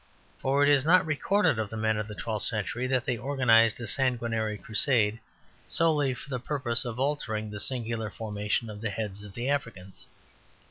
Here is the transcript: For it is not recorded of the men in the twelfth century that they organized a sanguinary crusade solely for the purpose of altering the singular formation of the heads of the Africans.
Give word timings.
For 0.39 0.63
it 0.63 0.69
is 0.69 0.83
not 0.83 1.05
recorded 1.05 1.59
of 1.59 1.69
the 1.69 1.77
men 1.77 1.95
in 1.95 2.07
the 2.07 2.15
twelfth 2.15 2.47
century 2.47 2.87
that 2.87 3.05
they 3.05 3.19
organized 3.19 3.79
a 3.79 3.85
sanguinary 3.85 4.57
crusade 4.57 5.19
solely 5.67 6.15
for 6.15 6.27
the 6.31 6.39
purpose 6.39 6.85
of 6.85 6.99
altering 6.99 7.51
the 7.51 7.59
singular 7.59 8.09
formation 8.09 8.67
of 8.71 8.81
the 8.81 8.89
heads 8.89 9.21
of 9.21 9.33
the 9.33 9.47
Africans. 9.47 10.07